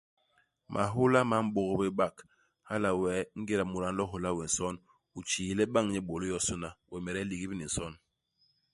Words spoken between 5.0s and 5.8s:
u tjiile